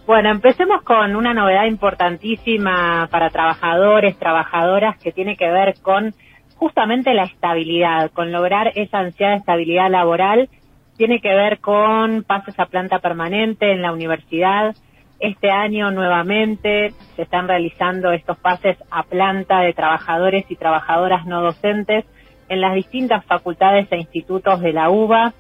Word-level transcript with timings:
Bueno, 0.06 0.30
empecemos 0.30 0.84
con 0.84 1.16
una 1.16 1.34
novedad 1.34 1.68
importantísima 1.68 3.08
para 3.10 3.30
trabajadores, 3.30 4.20
trabajadoras, 4.20 4.98
que 4.98 5.14
tiene 5.14 5.38
que 5.38 5.50
ver 5.50 5.76
con 5.82 6.14
justamente 6.58 7.14
la 7.14 7.24
estabilidad, 7.24 8.12
con 8.12 8.34
lograr 8.34 8.74
esa 8.76 9.00
ansiada 9.00 9.36
estabilidad 9.36 9.90
laboral. 9.90 10.50
Tiene 10.98 11.22
que 11.22 11.34
ver 11.34 11.60
con 11.60 12.24
pases 12.24 12.60
a 12.60 12.66
planta 12.66 13.00
permanente 13.00 13.72
en 13.72 13.82
la 13.82 13.94
universidad, 13.94 14.76
este 15.20 15.50
año 15.50 15.90
nuevamente 15.92 16.92
se 17.16 17.24
están 17.24 17.48
realizando 17.48 18.12
estos 18.12 18.38
pases 18.38 18.78
a 18.92 19.04
planta 19.04 19.62
de 19.62 19.74
trabajadores 19.74 20.46
y 20.50 20.56
trabajadoras 20.56 21.26
no 21.26 21.42
docentes 21.42 22.06
en 22.50 22.62
las 22.62 22.76
distintas 22.76 23.26
facultades 23.26 23.88
e 23.92 23.98
institutos 23.98 24.62
de 24.62 24.74
la 24.74 24.90
UBA. 24.90 25.34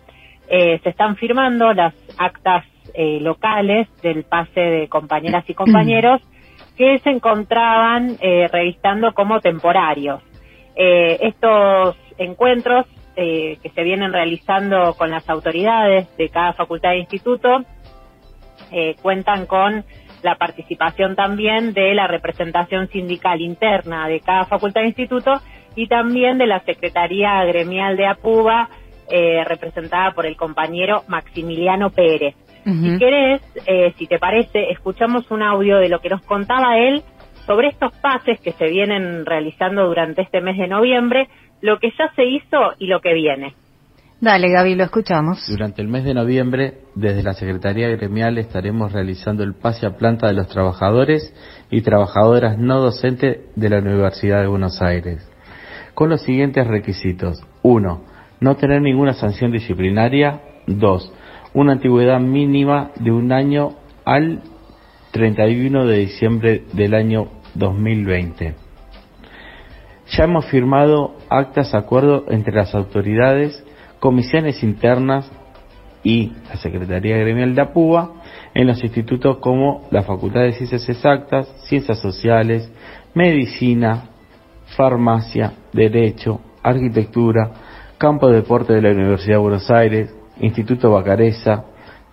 Eh, 0.49 0.79
se 0.83 0.89
están 0.89 1.15
firmando 1.17 1.73
las 1.73 1.93
actas 2.17 2.65
eh, 2.93 3.19
locales 3.19 3.87
del 4.01 4.23
pase 4.23 4.59
de 4.59 4.87
compañeras 4.87 5.43
y 5.49 5.53
compañeros 5.53 6.21
que 6.77 6.99
se 6.99 7.09
encontraban 7.09 8.17
eh, 8.21 8.47
registrando 8.51 9.13
como 9.13 9.39
temporarios. 9.41 10.21
estos 10.75 11.97
encuentros 12.17 12.85
que 13.15 13.71
se 13.73 13.83
vienen 13.83 14.13
realizando 14.13 14.93
con 14.93 15.09
las 15.09 15.27
autoridades 15.27 16.05
de 16.17 16.29
cada 16.29 16.53
facultad 16.53 16.91
e 16.93 16.99
instituto 16.99 17.65
eh, 18.71 18.95
cuentan 19.01 19.45
con 19.45 19.85
la 20.23 20.35
participación 20.35 21.15
también 21.15 21.73
de 21.73 21.93
la 21.93 22.07
representación 22.07 22.89
sindical 22.89 23.39
interna 23.39 24.07
de 24.07 24.19
cada 24.19 24.45
facultad 24.45 24.81
de 24.81 24.87
instituto 24.87 25.41
y 25.75 25.87
también 25.87 26.37
de 26.37 26.47
la 26.47 26.59
Secretaría 26.61 27.45
Gremial 27.45 27.95
de 27.95 28.07
APUBA, 28.07 28.69
eh, 29.09 29.43
representada 29.45 30.11
por 30.11 30.25
el 30.25 30.35
compañero 30.35 31.03
Maximiliano 31.07 31.89
Pérez. 31.89 32.35
Si 32.63 32.99
querés, 32.99 33.41
eh, 33.65 33.93
si 33.97 34.07
te 34.07 34.19
parece, 34.19 34.71
escuchamos 34.71 35.31
un 35.31 35.41
audio 35.41 35.77
de 35.77 35.87
lo 35.87 36.01
que 36.01 36.09
nos 36.09 36.21
contaba 36.23 36.77
él 36.77 37.01
sobre 37.45 37.69
estos 37.69 37.93
pases 37.99 38.41
que 38.41 38.51
se 38.51 38.67
vienen 38.67 39.25
realizando 39.25 39.85
durante 39.87 40.21
este 40.21 40.41
mes 40.41 40.57
de 40.57 40.67
noviembre, 40.67 41.29
lo 41.61 41.79
que 41.79 41.91
ya 41.97 42.11
se 42.13 42.25
hizo 42.25 42.73
y 42.77 42.87
lo 42.87 42.99
que 42.99 43.13
viene. 43.13 43.53
Dale, 44.19 44.49
Gaby, 44.49 44.75
lo 44.75 44.83
escuchamos. 44.83 45.45
Durante 45.47 45.81
el 45.81 45.87
mes 45.87 46.03
de 46.03 46.15
noviembre, 46.15 46.79
desde 46.95 47.21
la 47.21 47.35
Secretaría 47.35 47.87
Gremial 47.87 48.37
estaremos 48.39 48.91
realizando 48.91 49.43
el 49.43 49.53
pase 49.53 49.85
a 49.85 49.95
planta 49.95 50.27
de 50.27 50.33
los 50.33 50.47
trabajadores 50.47 51.33
y 51.69 51.81
trabajadoras 51.81 52.57
no 52.57 52.81
docentes 52.81 53.41
de 53.55 53.69
la 53.69 53.77
Universidad 53.77 54.41
de 54.41 54.47
Buenos 54.47 54.81
Aires, 54.81 55.25
con 55.93 56.09
los 56.09 56.21
siguientes 56.23 56.65
requisitos. 56.65 57.43
1. 57.61 58.16
No 58.39 58.55
tener 58.55 58.81
ninguna 58.81 59.13
sanción 59.13 59.51
disciplinaria. 59.51 60.41
2. 60.67 61.13
Una 61.53 61.73
antigüedad 61.73 62.19
mínima 62.19 62.91
de 62.99 63.11
un 63.11 63.31
año 63.31 63.75
al 64.05 64.41
31 65.11 65.85
de 65.85 65.97
diciembre 65.97 66.63
del 66.73 66.93
año 66.93 67.29
2020. 67.55 68.55
Ya 70.09 70.23
hemos 70.23 70.45
firmado 70.45 71.15
actas 71.29 71.71
de 71.71 71.77
acuerdo 71.77 72.25
entre 72.29 72.53
las 72.53 72.73
autoridades 72.75 73.63
comisiones 73.99 74.63
internas 74.63 75.29
y 76.03 76.31
la 76.47 76.57
Secretaría 76.57 77.17
Gremial 77.17 77.55
de 77.55 77.61
APUBA 77.61 78.11
en 78.53 78.67
los 78.67 78.83
institutos 78.83 79.37
como 79.37 79.87
la 79.91 80.03
Facultad 80.03 80.41
de 80.41 80.53
Ciencias 80.53 80.87
Exactas, 80.87 81.47
Ciencias 81.67 81.99
Sociales, 81.99 82.71
Medicina, 83.13 84.09
Farmacia, 84.77 85.53
Derecho, 85.73 86.39
Arquitectura, 86.63 87.51
Campo 87.97 88.27
de 88.27 88.35
Deporte 88.35 88.73
de 88.73 88.81
la 88.83 88.91
Universidad 88.91 89.37
de 89.37 89.41
Buenos 89.41 89.71
Aires, 89.71 90.15
Instituto 90.39 90.91
Bacareza, 90.91 91.65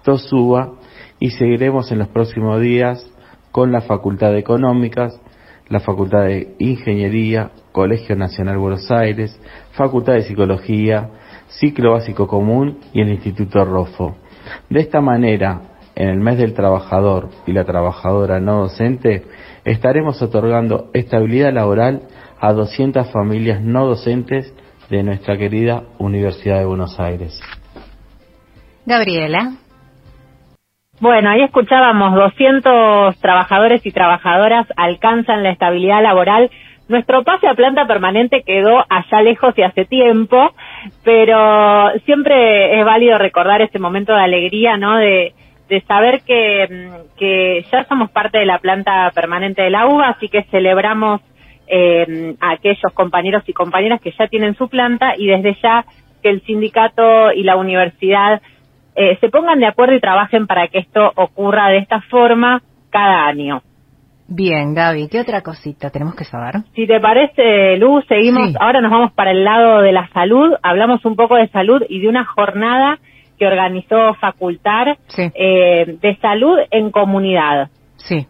TOSUBA 0.02 0.72
y 1.20 1.32
seguiremos 1.32 1.92
en 1.92 1.98
los 1.98 2.08
próximos 2.08 2.58
días 2.62 3.06
con 3.52 3.70
la 3.70 3.82
Facultad 3.82 4.32
de 4.32 4.38
Económicas, 4.38 5.20
la 5.68 5.80
Facultad 5.80 6.24
de 6.24 6.54
Ingeniería, 6.58 7.50
Colegio 7.72 8.16
Nacional 8.16 8.56
Buenos 8.56 8.90
Aires, 8.90 9.38
Facultad 9.72 10.14
de 10.14 10.22
Psicología, 10.22 11.10
Ciclo 11.48 11.92
Básico 11.92 12.26
Común 12.28 12.78
y 12.94 13.02
el 13.02 13.10
Instituto 13.10 13.62
ROFO. 13.66 14.16
De 14.70 14.80
esta 14.80 15.02
manera, 15.02 15.60
en 15.96 16.08
el 16.08 16.18
mes 16.18 16.38
del 16.38 16.54
trabajador 16.54 17.28
y 17.46 17.52
la 17.52 17.66
trabajadora 17.66 18.40
no 18.40 18.62
docente, 18.62 19.24
estaremos 19.66 20.22
otorgando 20.22 20.88
estabilidad 20.94 21.52
laboral 21.52 22.08
a 22.40 22.54
200 22.54 23.10
familias 23.10 23.60
no 23.60 23.86
docentes 23.86 24.54
de 24.90 25.02
nuestra 25.02 25.36
querida 25.36 25.82
Universidad 25.98 26.58
de 26.58 26.66
Buenos 26.66 26.98
Aires. 27.00 27.40
Gabriela. 28.86 29.52
Bueno, 31.00 31.30
ahí 31.30 31.42
escuchábamos 31.42 32.14
200 32.14 33.18
trabajadores 33.18 33.84
y 33.84 33.90
trabajadoras 33.90 34.66
alcanzan 34.76 35.42
la 35.42 35.50
estabilidad 35.50 36.02
laboral 36.02 36.50
nuestro 36.86 37.24
pase 37.24 37.48
a 37.48 37.54
planta 37.54 37.86
permanente 37.86 38.42
quedó 38.44 38.84
allá 38.90 39.22
lejos 39.22 39.54
y 39.56 39.62
hace 39.62 39.86
tiempo, 39.86 40.54
pero 41.02 41.90
siempre 42.04 42.78
es 42.78 42.84
válido 42.84 43.16
recordar 43.16 43.62
ese 43.62 43.78
momento 43.78 44.12
de 44.12 44.20
alegría, 44.20 44.76
¿no? 44.76 44.96
De, 44.98 45.32
saber 45.88 46.20
que, 46.24 46.90
que 47.16 47.64
ya 47.72 47.84
somos 47.84 48.08
parte 48.12 48.38
de 48.38 48.46
la 48.46 48.58
planta 48.58 49.10
permanente 49.12 49.62
de 49.62 49.70
la 49.70 49.88
UBA, 49.88 50.10
así 50.10 50.28
que 50.28 50.44
celebramos 50.44 51.20
eh, 51.66 52.34
a 52.40 52.52
aquellos 52.52 52.92
compañeros 52.92 53.42
y 53.46 53.52
compañeras 53.52 54.00
que 54.00 54.12
ya 54.18 54.26
tienen 54.28 54.54
su 54.56 54.68
planta 54.68 55.14
y 55.16 55.26
desde 55.26 55.56
ya 55.62 55.84
que 56.22 56.30
el 56.30 56.42
sindicato 56.42 57.32
y 57.32 57.42
la 57.42 57.56
universidad 57.56 58.40
eh, 58.96 59.18
se 59.20 59.28
pongan 59.28 59.58
de 59.58 59.66
acuerdo 59.66 59.94
y 59.94 60.00
trabajen 60.00 60.46
para 60.46 60.68
que 60.68 60.78
esto 60.78 61.12
ocurra 61.16 61.68
de 61.68 61.78
esta 61.78 62.00
forma 62.02 62.62
cada 62.90 63.26
año. 63.26 63.62
Bien, 64.26 64.72
Gaby, 64.74 65.08
¿qué 65.08 65.20
otra 65.20 65.42
cosita 65.42 65.90
tenemos 65.90 66.14
que 66.14 66.24
saber? 66.24 66.62
Si 66.74 66.86
te 66.86 66.98
parece, 66.98 67.76
Luz, 67.76 68.04
seguimos, 68.08 68.56
ahora 68.58 68.80
nos 68.80 68.90
vamos 68.90 69.12
para 69.12 69.32
el 69.32 69.44
lado 69.44 69.82
de 69.82 69.92
la 69.92 70.08
salud, 70.08 70.54
hablamos 70.62 71.04
un 71.04 71.14
poco 71.14 71.36
de 71.36 71.48
salud 71.48 71.82
y 71.88 72.00
de 72.00 72.08
una 72.08 72.24
jornada 72.24 72.98
que 73.38 73.46
organizó 73.46 74.14
Facultar 74.14 74.96
eh, 75.18 75.98
de 76.00 76.16
salud 76.22 76.58
en 76.70 76.90
comunidad. 76.90 77.68
Sí. 77.96 78.26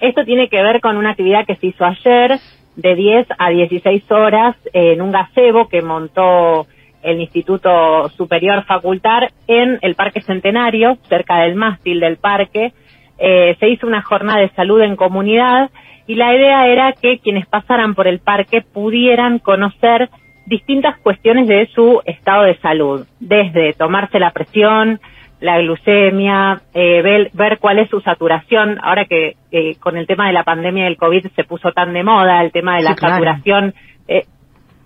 Esto 0.00 0.24
tiene 0.24 0.48
que 0.48 0.62
ver 0.62 0.80
con 0.80 0.96
una 0.96 1.10
actividad 1.10 1.46
que 1.46 1.56
se 1.56 1.68
hizo 1.68 1.84
ayer 1.84 2.38
de 2.76 2.94
10 2.94 3.26
a 3.38 3.50
16 3.50 4.10
horas 4.10 4.56
en 4.72 5.02
un 5.02 5.12
gazebo 5.12 5.68
que 5.68 5.82
montó 5.82 6.66
el 7.02 7.20
Instituto 7.20 8.08
Superior 8.10 8.64
Facultar 8.64 9.30
en 9.46 9.78
el 9.82 9.94
Parque 9.94 10.22
Centenario, 10.22 10.96
cerca 11.08 11.40
del 11.40 11.54
mástil 11.54 12.00
del 12.00 12.16
parque, 12.16 12.72
eh, 13.18 13.56
se 13.60 13.68
hizo 13.68 13.86
una 13.86 14.02
jornada 14.02 14.40
de 14.40 14.50
salud 14.50 14.80
en 14.80 14.96
comunidad 14.96 15.70
y 16.06 16.14
la 16.14 16.34
idea 16.34 16.66
era 16.66 16.92
que 16.92 17.18
quienes 17.18 17.46
pasaran 17.46 17.94
por 17.94 18.08
el 18.08 18.20
parque 18.20 18.62
pudieran 18.62 19.38
conocer 19.38 20.08
distintas 20.46 20.98
cuestiones 20.98 21.46
de 21.46 21.68
su 21.74 22.00
estado 22.06 22.44
de 22.44 22.56
salud, 22.56 23.06
desde 23.20 23.74
tomarse 23.74 24.18
la 24.18 24.32
presión, 24.32 24.98
la 25.40 25.58
glucemia, 25.58 26.60
eh, 26.74 27.30
ver, 27.32 27.58
cuál 27.58 27.78
es 27.78 27.88
su 27.88 28.00
saturación, 28.00 28.78
ahora 28.82 29.06
que 29.06 29.36
con 29.80 29.96
el 29.96 30.06
tema 30.06 30.26
de 30.26 30.32
la 30.32 30.44
pandemia 30.44 30.84
del 30.84 30.96
COVID 30.96 31.26
se 31.34 31.44
puso 31.44 31.72
tan 31.72 31.92
de 31.92 32.04
moda 32.04 32.42
el 32.42 32.52
tema 32.52 32.76
de 32.76 32.82
la 32.82 32.94
saturación, 32.94 33.74
eh, 34.06 34.24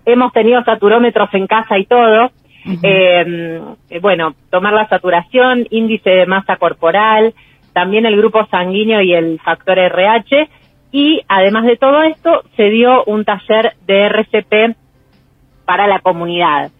hemos 0.05 0.31
tenido 0.33 0.63
saturómetros 0.63 1.33
en 1.33 1.47
casa 1.47 1.77
y 1.77 1.85
todo, 1.85 2.31
bueno, 4.01 4.33
tomar 4.49 4.73
la 4.73 4.87
saturación, 4.87 5.67
índice 5.69 6.09
de 6.09 6.25
masa 6.25 6.55
corporal, 6.55 7.33
también 7.75 8.05
el 8.05 8.15
grupo 8.15 8.45
sanguíneo 8.45 9.01
y 9.01 9.13
el 9.13 9.37
factor 9.41 9.77
RH. 9.77 10.47
Y 10.93 11.21
además 11.27 11.65
de 11.65 11.75
todo 11.75 12.03
esto, 12.03 12.43
se 12.55 12.69
dio 12.69 13.03
un 13.03 13.25
taller 13.25 13.73
de 13.85 14.05
RCP 14.05 14.77
para 15.65 15.85
la 15.85 15.99
comunidad. 15.99 16.71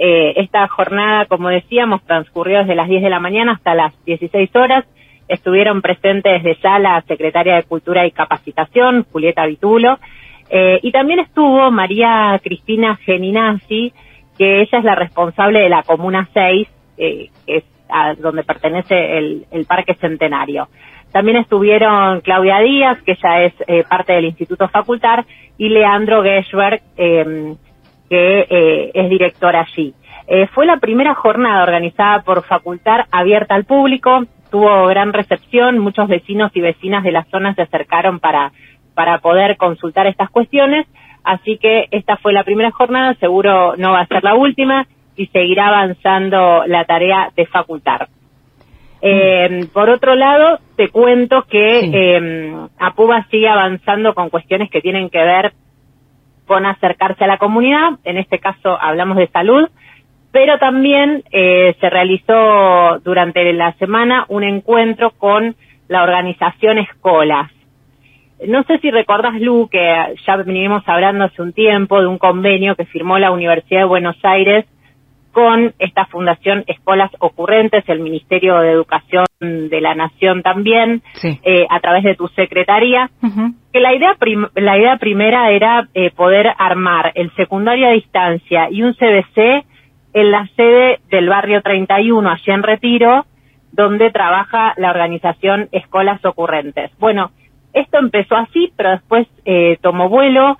Eh, 0.00 0.34
esta 0.36 0.68
jornada, 0.68 1.26
como 1.26 1.48
decíamos, 1.48 2.04
transcurrió 2.04 2.60
desde 2.60 2.76
las 2.76 2.88
10 2.88 3.02
de 3.02 3.10
la 3.10 3.18
mañana 3.18 3.52
hasta 3.52 3.74
las 3.74 3.92
16 4.04 4.54
horas. 4.54 4.84
Estuvieron 5.26 5.82
presentes 5.82 6.42
desde 6.42 6.60
ya 6.62 6.78
la 6.78 7.02
secretaria 7.02 7.56
de 7.56 7.64
Cultura 7.64 8.06
y 8.06 8.12
Capacitación, 8.12 9.04
Julieta 9.10 9.44
Vitulo, 9.46 9.98
eh, 10.50 10.78
y 10.82 10.92
también 10.92 11.18
estuvo 11.18 11.70
María 11.70 12.40
Cristina 12.42 12.96
Geninazzi, 12.96 13.92
que 14.38 14.62
ella 14.62 14.78
es 14.78 14.84
la 14.84 14.94
responsable 14.94 15.60
de 15.60 15.68
la 15.68 15.82
Comuna 15.82 16.28
6, 16.32 16.68
eh, 16.96 17.30
que 17.44 17.56
es 17.56 17.64
a 17.90 18.14
donde 18.14 18.44
pertenece 18.44 19.18
el, 19.18 19.66
Parque 19.66 19.94
Centenario. 19.94 20.68
También 21.12 21.38
estuvieron 21.38 22.20
Claudia 22.20 22.60
Díaz, 22.60 23.02
que 23.02 23.16
ya 23.22 23.42
es 23.42 23.54
eh, 23.66 23.82
parte 23.88 24.12
del 24.12 24.26
Instituto 24.26 24.68
Facultar, 24.68 25.24
y 25.56 25.70
Leandro 25.70 26.22
Geschberg, 26.22 26.82
em, 26.96 27.56
que 28.08 28.46
eh, 28.48 28.90
es 28.94 29.10
director 29.10 29.54
allí. 29.54 29.94
Eh, 30.26 30.46
fue 30.48 30.66
la 30.66 30.78
primera 30.78 31.14
jornada 31.14 31.62
organizada 31.62 32.22
por 32.22 32.44
Facultar 32.44 33.06
abierta 33.10 33.54
al 33.54 33.64
público, 33.64 34.24
tuvo 34.50 34.86
gran 34.86 35.12
recepción, 35.12 35.78
muchos 35.78 36.08
vecinos 36.08 36.50
y 36.54 36.60
vecinas 36.60 37.02
de 37.04 37.12
la 37.12 37.24
zona 37.24 37.54
se 37.54 37.62
acercaron 37.62 38.20
para, 38.20 38.52
para 38.94 39.18
poder 39.18 39.56
consultar 39.56 40.06
estas 40.06 40.30
cuestiones, 40.30 40.86
así 41.24 41.58
que 41.58 41.88
esta 41.90 42.16
fue 42.16 42.32
la 42.32 42.44
primera 42.44 42.70
jornada, 42.70 43.14
seguro 43.14 43.74
no 43.76 43.92
va 43.92 44.00
a 44.00 44.06
ser 44.06 44.22
la 44.22 44.34
última 44.34 44.86
y 45.16 45.26
seguirá 45.28 45.68
avanzando 45.68 46.64
la 46.66 46.84
tarea 46.84 47.30
de 47.34 47.46
Facultar. 47.46 48.08
Eh, 49.00 49.66
por 49.72 49.90
otro 49.90 50.14
lado, 50.14 50.58
te 50.76 50.88
cuento 50.88 51.44
que 51.48 51.80
eh, 51.92 52.54
APUBA 52.78 53.26
sigue 53.30 53.48
avanzando 53.48 54.14
con 54.14 54.28
cuestiones 54.28 54.70
que 54.70 54.80
tienen 54.80 55.08
que 55.08 55.18
ver 55.22 55.52
con 56.48 56.66
acercarse 56.66 57.22
a 57.22 57.28
la 57.28 57.38
comunidad, 57.38 57.90
en 58.02 58.18
este 58.18 58.40
caso 58.40 58.76
hablamos 58.80 59.18
de 59.18 59.28
salud, 59.28 59.68
pero 60.32 60.58
también 60.58 61.22
eh, 61.30 61.76
se 61.80 61.90
realizó 61.90 62.98
durante 63.04 63.52
la 63.52 63.72
semana 63.74 64.24
un 64.28 64.42
encuentro 64.42 65.12
con 65.12 65.54
la 65.86 66.02
organización 66.02 66.78
Escolas. 66.78 67.52
No 68.46 68.62
sé 68.64 68.78
si 68.78 68.90
recordás, 68.90 69.40
Lu, 69.40 69.68
que 69.68 70.14
ya 70.26 70.36
venimos 70.36 70.82
hablando 70.86 71.24
hace 71.24 71.42
un 71.42 71.52
tiempo 71.52 72.00
de 72.00 72.06
un 72.06 72.18
convenio 72.18 72.76
que 72.76 72.84
firmó 72.84 73.18
la 73.18 73.30
Universidad 73.30 73.80
de 73.80 73.86
Buenos 73.86 74.16
Aires 74.22 74.64
con 75.38 75.72
esta 75.78 76.04
fundación 76.06 76.64
Escolas 76.66 77.12
Ocurrentes, 77.20 77.84
el 77.86 78.00
Ministerio 78.00 78.58
de 78.58 78.72
Educación 78.72 79.24
de 79.38 79.80
la 79.80 79.94
Nación 79.94 80.42
también, 80.42 81.00
eh, 81.22 81.64
a 81.70 81.78
través 81.78 82.02
de 82.02 82.16
tu 82.16 82.26
secretaría, 82.26 83.08
que 83.72 83.78
la 83.78 83.94
idea, 83.94 84.16
la 84.56 84.76
idea 84.76 84.96
primera 84.96 85.52
era 85.52 85.86
eh, 85.94 86.10
poder 86.10 86.48
armar 86.58 87.12
el 87.14 87.32
secundario 87.36 87.86
a 87.86 87.92
distancia 87.92 88.66
y 88.68 88.82
un 88.82 88.94
CBC 88.94 89.64
en 90.14 90.30
la 90.32 90.48
sede 90.56 90.98
del 91.08 91.28
barrio 91.28 91.62
31, 91.62 92.28
allí 92.28 92.50
en 92.50 92.64
Retiro, 92.64 93.24
donde 93.70 94.10
trabaja 94.10 94.74
la 94.76 94.90
organización 94.90 95.68
Escolas 95.70 96.24
Ocurrentes. 96.24 96.90
Bueno, 96.98 97.30
esto 97.74 97.98
empezó 97.98 98.34
así, 98.34 98.72
pero 98.76 98.90
después 98.90 99.28
eh, 99.44 99.78
tomó 99.82 100.08
vuelo, 100.08 100.58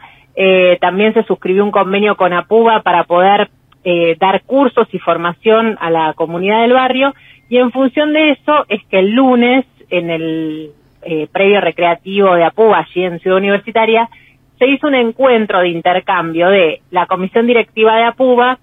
también 0.80 1.14
se 1.14 1.24
suscribió 1.24 1.64
un 1.64 1.72
convenio 1.72 2.16
con 2.16 2.32
APUBA 2.32 2.82
para 2.82 3.02
poder 3.02 3.50
eh, 3.84 4.16
dar 4.18 4.42
cursos 4.42 4.88
y 4.92 4.98
formación 4.98 5.76
a 5.80 5.90
la 5.90 6.12
comunidad 6.14 6.62
del 6.62 6.72
barrio 6.72 7.14
y 7.48 7.58
en 7.58 7.72
función 7.72 8.12
de 8.12 8.32
eso 8.32 8.64
es 8.68 8.84
que 8.86 8.98
el 8.98 9.12
lunes 9.12 9.64
en 9.90 10.10
el 10.10 10.70
eh, 11.02 11.28
previo 11.32 11.60
recreativo 11.60 12.34
de 12.34 12.44
Apuba, 12.44 12.78
allí 12.78 13.04
en 13.04 13.20
Ciudad 13.20 13.38
Universitaria, 13.38 14.08
se 14.58 14.66
hizo 14.66 14.88
un 14.88 14.94
encuentro 14.94 15.60
de 15.60 15.68
intercambio 15.68 16.48
de 16.48 16.82
la 16.90 17.06
comisión 17.06 17.46
directiva 17.46 17.96
de 17.96 18.04
Apuba 18.04 18.58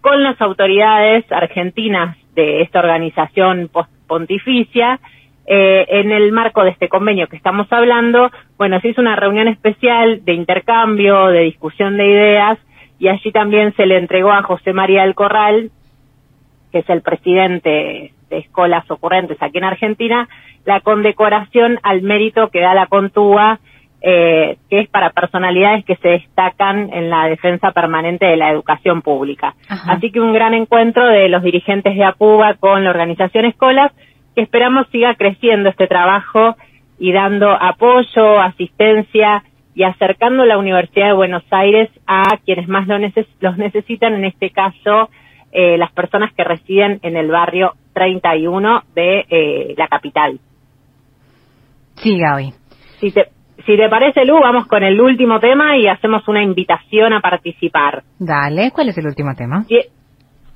con 0.00 0.22
las 0.22 0.40
autoridades 0.40 1.24
argentinas 1.30 2.16
de 2.34 2.62
esta 2.62 2.78
organización 2.78 3.70
pontificia 4.06 5.00
eh, 5.46 5.86
en 5.88 6.12
el 6.12 6.32
marco 6.32 6.62
de 6.62 6.70
este 6.70 6.88
convenio 6.88 7.26
que 7.26 7.36
estamos 7.36 7.66
hablando, 7.72 8.30
bueno, 8.56 8.80
se 8.80 8.88
hizo 8.88 9.00
una 9.00 9.16
reunión 9.16 9.48
especial 9.48 10.24
de 10.24 10.34
intercambio, 10.34 11.26
de 11.26 11.40
discusión 11.40 11.96
de 11.96 12.06
ideas 12.06 12.58
y 13.02 13.08
allí 13.08 13.32
también 13.32 13.74
se 13.74 13.84
le 13.84 13.98
entregó 13.98 14.30
a 14.30 14.44
José 14.44 14.72
María 14.72 15.02
del 15.02 15.16
Corral, 15.16 15.72
que 16.70 16.78
es 16.78 16.88
el 16.88 17.02
presidente 17.02 18.12
de 18.30 18.38
Escolas 18.38 18.88
Ocurrentes 18.88 19.38
aquí 19.40 19.58
en 19.58 19.64
Argentina, 19.64 20.28
la 20.64 20.82
condecoración 20.82 21.80
al 21.82 22.02
mérito 22.02 22.50
que 22.50 22.60
da 22.60 22.74
la 22.74 22.86
Contúa, 22.86 23.58
eh, 24.02 24.56
que 24.70 24.78
es 24.78 24.88
para 24.88 25.10
personalidades 25.10 25.84
que 25.84 25.96
se 25.96 26.10
destacan 26.10 26.90
en 26.92 27.10
la 27.10 27.26
defensa 27.26 27.72
permanente 27.72 28.26
de 28.26 28.36
la 28.36 28.52
educación 28.52 29.02
pública. 29.02 29.56
Así 29.68 30.12
que 30.12 30.20
un 30.20 30.32
gran 30.32 30.54
encuentro 30.54 31.04
de 31.04 31.28
los 31.28 31.42
dirigentes 31.42 31.96
de 31.96 32.04
APUBA 32.04 32.54
con 32.54 32.84
la 32.84 32.90
organización 32.90 33.46
Escolas, 33.46 33.90
que 34.36 34.42
esperamos 34.42 34.86
siga 34.92 35.16
creciendo 35.16 35.68
este 35.68 35.88
trabajo 35.88 36.54
y 37.00 37.10
dando 37.10 37.50
apoyo, 37.50 38.40
asistencia 38.40 39.42
y 39.74 39.84
acercando 39.84 40.44
la 40.44 40.58
Universidad 40.58 41.08
de 41.08 41.14
Buenos 41.14 41.44
Aires 41.50 41.90
a 42.06 42.36
quienes 42.44 42.68
más 42.68 42.86
lo 42.86 42.98
los 42.98 43.58
necesitan, 43.58 44.14
en 44.14 44.24
este 44.24 44.50
caso 44.50 45.08
eh, 45.50 45.76
las 45.78 45.92
personas 45.92 46.32
que 46.34 46.44
residen 46.44 46.98
en 47.02 47.16
el 47.16 47.30
barrio 47.30 47.72
31 47.94 48.82
de 48.94 49.24
eh, 49.28 49.74
la 49.76 49.88
capital. 49.88 50.38
Sí, 51.96 52.18
Gaby. 52.18 52.52
Si 53.00 53.12
te, 53.12 53.28
si 53.66 53.76
te 53.76 53.88
parece, 53.88 54.24
Lu, 54.24 54.40
vamos 54.40 54.66
con 54.66 54.82
el 54.82 55.00
último 55.00 55.40
tema 55.40 55.76
y 55.76 55.88
hacemos 55.88 56.26
una 56.28 56.42
invitación 56.42 57.12
a 57.12 57.20
participar. 57.20 58.02
Dale, 58.18 58.70
¿cuál 58.72 58.88
es 58.88 58.98
el 58.98 59.06
último 59.06 59.34
tema? 59.36 59.64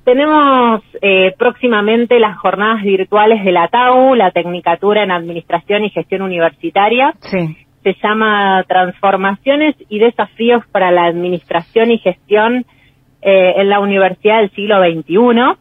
tenemos 0.04 0.82
eh, 1.02 1.34
próximamente 1.36 2.20
las 2.20 2.38
jornadas 2.38 2.80
virtuales 2.84 3.44
de 3.44 3.50
la 3.50 3.66
TAU, 3.66 4.14
la 4.14 4.30
Tecnicatura 4.30 5.02
en 5.02 5.10
Administración 5.10 5.82
y 5.82 5.90
Gestión 5.90 6.22
Universitaria. 6.22 7.12
Sí 7.22 7.65
se 7.86 7.94
llama 8.02 8.64
Transformaciones 8.66 9.76
y 9.88 10.00
Desafíos 10.00 10.64
para 10.72 10.90
la 10.90 11.04
Administración 11.04 11.92
y 11.92 11.98
Gestión 11.98 12.66
eh, 13.22 13.54
en 13.58 13.68
la 13.68 13.78
Universidad 13.78 14.40
del 14.40 14.50
siglo 14.50 14.82
XXI. 14.82 15.56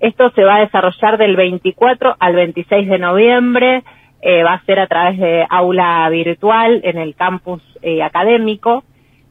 Esto 0.00 0.30
se 0.30 0.44
va 0.44 0.56
a 0.56 0.60
desarrollar 0.60 1.18
del 1.18 1.36
24 1.36 2.16
al 2.18 2.34
26 2.34 2.88
de 2.88 2.98
noviembre, 2.98 3.82
eh, 4.22 4.42
va 4.42 4.54
a 4.54 4.64
ser 4.64 4.80
a 4.80 4.86
través 4.86 5.18
de 5.18 5.46
aula 5.50 6.08
virtual 6.08 6.80
en 6.84 6.96
el 6.96 7.14
campus 7.14 7.60
eh, 7.82 8.02
académico. 8.02 8.84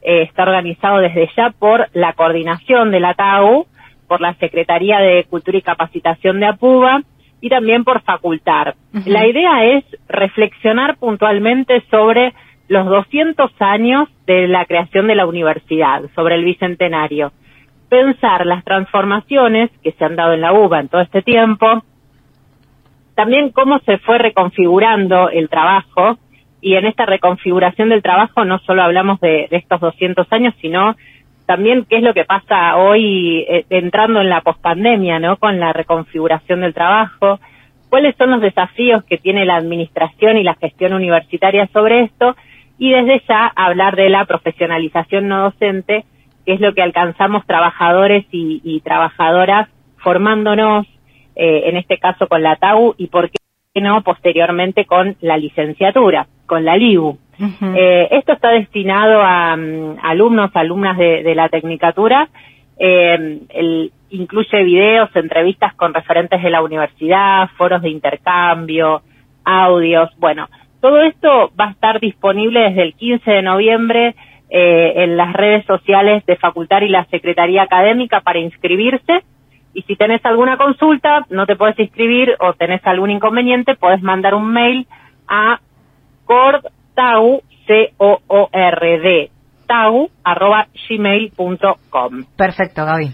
está 0.03 0.43
organizado 0.43 0.99
desde 0.99 1.27
ya 1.35 1.49
por 1.57 1.89
la 1.93 2.13
coordinación 2.13 2.91
de 2.91 2.99
la 2.99 3.15
TAU, 3.15 3.65
por 4.07 4.21
la 4.21 4.35
Secretaría 4.35 4.99
de 4.99 5.23
Cultura 5.23 5.57
y 5.57 5.63
Capacitación 5.63 6.39
de 6.39 6.47
APUBA 6.47 7.01
y 7.41 7.49
también 7.49 7.83
por 7.83 8.01
facultar. 8.03 8.75
La 9.05 9.27
idea 9.27 9.65
es 9.65 9.83
reflexionar 10.07 10.97
puntualmente 10.97 11.83
sobre 11.89 12.33
los 12.67 12.85
200 12.85 13.51
años 13.59 14.07
de 14.27 14.47
la 14.47 14.65
creación 14.65 15.07
de 15.07 15.15
la 15.15 15.25
universidad, 15.25 16.03
sobre 16.15 16.35
el 16.35 16.45
bicentenario. 16.45 17.33
Pensar 17.89 18.45
las 18.45 18.63
transformaciones 18.63 19.71
que 19.83 19.91
se 19.91 20.05
han 20.05 20.15
dado 20.15 20.33
en 20.33 20.41
la 20.41 20.53
UBA 20.53 20.79
en 20.79 20.87
todo 20.87 21.01
este 21.01 21.21
tiempo, 21.23 21.83
también 23.15 23.51
cómo 23.51 23.79
se 23.79 23.97
fue 23.97 24.19
reconfigurando 24.19 25.29
el 25.29 25.49
trabajo, 25.49 26.17
y 26.61 26.75
en 26.75 26.85
esta 26.85 27.07
reconfiguración 27.07 27.89
del 27.89 28.03
trabajo 28.03 28.45
no 28.45 28.59
solo 28.59 28.83
hablamos 28.83 29.19
de, 29.19 29.47
de 29.49 29.57
estos 29.57 29.81
200 29.81 30.31
años, 30.31 30.53
sino 30.61 30.95
también 31.45 31.85
qué 31.89 31.97
es 31.97 32.03
lo 32.03 32.13
que 32.13 32.25
pasa 32.25 32.77
hoy 32.77 33.45
eh, 33.47 33.65
entrando 33.69 34.21
en 34.21 34.29
la 34.29 34.41
pospandemia, 34.41 35.19
¿no? 35.19 35.37
Con 35.37 35.59
la 35.59 35.73
reconfiguración 35.73 36.61
del 36.61 36.73
trabajo, 36.73 37.39
cuáles 37.89 38.15
son 38.15 38.31
los 38.31 38.41
desafíos 38.41 39.03
que 39.03 39.17
tiene 39.17 39.45
la 39.45 39.57
administración 39.57 40.37
y 40.37 40.43
la 40.43 40.55
gestión 40.55 40.93
universitaria 40.93 41.67
sobre 41.73 42.03
esto 42.03 42.35
y 42.77 42.91
desde 42.91 43.21
ya 43.27 43.51
hablar 43.55 43.95
de 43.95 44.09
la 44.09 44.25
profesionalización 44.25 45.27
no 45.27 45.43
docente, 45.43 46.05
que 46.45 46.53
es 46.53 46.61
lo 46.61 46.73
que 46.73 46.81
alcanzamos 46.81 47.45
trabajadores 47.45 48.25
y, 48.31 48.79
trabajadoras 48.81 49.69
formándonos, 49.97 50.87
eh, 51.35 51.63
en 51.65 51.77
este 51.77 51.99
caso 51.99 52.27
con 52.27 52.41
la 52.41 52.55
TAU 52.55 52.95
y 52.97 53.07
por 53.07 53.29
qué 53.29 53.37
no 53.81 54.01
posteriormente 54.01 54.85
con 54.85 55.15
la 55.21 55.37
licenciatura, 55.37 56.27
con 56.47 56.65
la 56.65 56.75
LIU. 56.75 57.19
Eh, 57.75 58.07
esto 58.11 58.33
está 58.33 58.49
destinado 58.49 59.21
a 59.21 59.55
mm, 59.55 59.97
alumnos, 60.03 60.51
alumnas 60.53 60.97
de, 60.97 61.33
la 61.35 61.49
Tecnicatura. 61.49 62.29
Eh, 62.77 63.89
incluye 64.09 64.63
videos, 64.63 65.09
entrevistas 65.15 65.73
con 65.75 65.93
referentes 65.93 66.41
de 66.41 66.49
la 66.49 66.61
universidad, 66.61 67.49
foros 67.57 67.81
de 67.81 67.89
intercambio, 67.89 69.01
audios. 69.43 70.09
Bueno, 70.17 70.49
todo 70.81 71.01
esto 71.01 71.51
va 71.59 71.67
a 71.67 71.71
estar 71.71 71.99
disponible 71.99 72.61
desde 72.61 72.83
el 72.83 72.93
15 72.93 73.31
de 73.31 73.41
noviembre 73.41 74.15
eh, 74.49 74.93
en 74.97 75.15
las 75.15 75.33
redes 75.33 75.65
sociales 75.65 76.25
de 76.25 76.35
Facultad 76.35 76.81
y 76.81 76.89
la 76.89 77.05
Secretaría 77.05 77.63
Académica 77.63 78.21
para 78.21 78.39
inscribirse. 78.39 79.23
Y 79.73 79.83
si 79.83 79.95
tenés 79.95 80.25
alguna 80.25 80.57
consulta, 80.57 81.25
no 81.29 81.45
te 81.45 81.55
puedes 81.55 81.79
inscribir 81.79 82.35
o 82.39 82.53
tenés 82.53 82.85
algún 82.85 83.09
inconveniente, 83.11 83.75
puedes 83.75 84.01
mandar 84.01 84.35
un 84.35 84.51
mail 84.51 84.85
a 85.27 85.61
cord 86.25 86.65
tau, 86.93 87.41
C-O-O-R-D, 87.67 89.31
tau, 89.67 90.09
arroba 90.23 90.67
gmail.com. 90.87 92.23
Perfecto, 92.35 92.85
Gaby. 92.85 93.11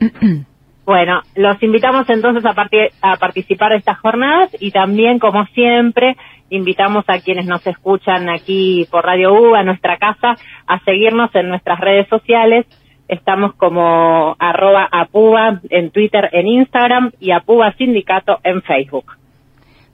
Bueno, 0.88 1.20
los 1.34 1.62
invitamos 1.62 2.08
entonces 2.08 2.42
a, 2.46 2.54
a 3.02 3.16
participar 3.18 3.72
de 3.72 3.76
estas 3.76 3.98
jornadas 3.98 4.50
y 4.58 4.70
también, 4.70 5.18
como 5.18 5.44
siempre, 5.48 6.16
invitamos 6.48 7.04
a 7.08 7.20
quienes 7.20 7.44
nos 7.44 7.66
escuchan 7.66 8.30
aquí 8.30 8.88
por 8.90 9.04
Radio 9.04 9.34
U, 9.34 9.54
a 9.54 9.62
nuestra 9.62 9.98
casa, 9.98 10.36
a 10.66 10.80
seguirnos 10.86 11.28
en 11.34 11.50
nuestras 11.50 11.78
redes 11.78 12.08
sociales, 12.08 12.64
Estamos 13.08 13.54
como 13.54 14.36
arroba 14.38 14.86
apuba 14.92 15.60
en 15.70 15.90
Twitter, 15.90 16.28
en 16.32 16.46
Instagram 16.46 17.10
y 17.18 17.30
apuba 17.30 17.72
sindicato 17.72 18.38
en 18.44 18.60
Facebook. 18.62 19.17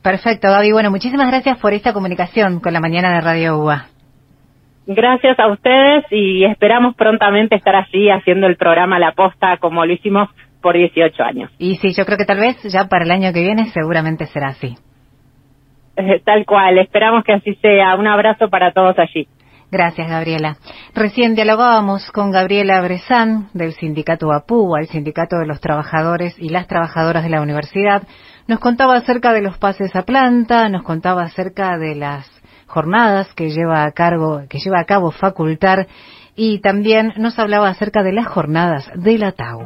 Perfecto, 0.05 0.49
Gaby. 0.49 0.71
Bueno, 0.73 0.91
muchísimas 0.91 1.29
gracias 1.29 1.59
por 1.59 1.73
esta 1.73 1.95
comunicación 1.95 2.61
con 2.61 2.75
la 2.75 2.81
mañana 2.81 3.15
de 3.15 3.23
Radio 3.23 3.59
UBA. 3.59 3.87
Gracias 4.87 5.39
a 5.39 5.51
ustedes 5.51 6.05
y 6.11 6.45
esperamos 6.45 6.95
prontamente 6.95 7.57
estar 7.57 7.75
allí 7.75 8.11
haciendo 8.11 8.47
el 8.47 8.57
programa 8.57 8.99
La 8.99 9.13
Posta 9.13 9.57
como 9.57 9.87
lo 9.87 9.95
hicimos 9.95 10.29
por 10.61 10.77
18 10.77 11.23
años. 11.23 11.51
Y 11.59 11.77
sí, 11.77 11.95
yo 11.97 12.05
creo 12.05 12.19
que 12.19 12.27
tal 12.27 12.39
vez 12.39 12.63
ya 12.65 12.87
para 12.87 13.07
el 13.07 13.11
año 13.13 13.33
que 13.33 13.41
viene 13.41 13.65
seguramente 13.73 14.27
será 14.27 14.49
así. 14.49 14.77
Eh, 15.97 16.21
tal 16.23 16.45
cual, 16.45 16.77
esperamos 16.77 17.25
que 17.25 17.33
así 17.33 17.55
sea. 17.63 17.95
Un 17.95 18.07
abrazo 18.07 18.51
para 18.51 18.73
todos 18.73 18.99
allí. 18.99 19.27
Gracias, 19.71 20.07
Gabriela. 20.07 20.59
Recién 20.95 21.35
dialogábamos 21.35 22.11
con 22.13 22.31
Gabriela 22.31 22.83
Bresan 22.83 23.49
del 23.55 23.73
sindicato 23.73 24.33
APUA, 24.33 24.81
el 24.81 24.87
sindicato 24.87 25.39
de 25.39 25.47
los 25.47 25.61
trabajadores 25.61 26.39
y 26.39 26.51
las 26.51 26.69
trabajadoras 26.69 27.25
de 27.25 27.31
la 27.31 27.41
universidad. 27.41 28.03
Nos 28.47 28.61
contaba 28.61 28.97
acerca 28.97 29.33
de 29.33 29.41
los 29.41 29.57
pases 29.57 29.97
a 29.97 30.03
planta, 30.03 30.69
nos 30.69 30.83
contaba 30.83 31.23
acerca 31.23 31.79
de 31.79 31.95
las 31.95 32.31
jornadas 32.67 33.33
que 33.35 33.51
lleva 33.51 33.85
a 33.85 33.93
cargo, 33.93 34.43
que 34.51 34.59
lleva 34.59 34.81
a 34.81 34.85
cabo 34.85 35.11
Facultar 35.13 35.87
y 36.37 36.61
también 36.61 37.15
nos 37.17 37.39
hablaba 37.39 37.69
acerca 37.69 38.03
de 38.03 38.13
las 38.13 38.27
jornadas 38.27 38.91
de 38.95 39.17
la 39.17 39.33
TAU. 39.33 39.63